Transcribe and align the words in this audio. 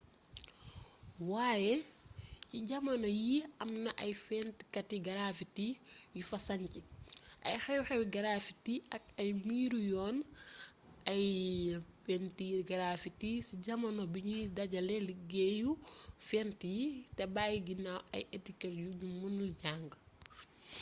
waaye 1.31 1.73
ci 2.49 2.57
jamono 2.69 3.07
yii 3.23 3.41
am 3.61 3.71
na 3.83 3.91
ay 4.03 4.13
fentkati 4.25 4.97
garaffiti 5.07 5.67
yu 6.17 6.21
fa 6.29 6.37
sanc 6.47 6.73
ay 7.47 7.55
xew-xewi 7.63 8.05
graffiti 8.15 8.73
ak 8.95 9.03
ay 9.21 9.29
miiru 9.47 9.79
yoon 9.91 10.17
ay 11.13 11.25
pentiiri 12.05 12.63
graffiti 12.71 13.31
ci 13.47 13.53
jamono 13.65 14.01
biñuy 14.13 14.45
dajale 14.57 14.95
liggéeyu 15.09 15.69
fent 16.27 16.59
yi 16.75 16.85
te 17.15 17.23
bayyi 17.35 17.59
ginnaaw 17.67 18.01
ay 18.15 18.23
etiket 18.35 18.73
yuñu 18.81 19.07
mënul 19.21 19.51
jang 19.63 19.89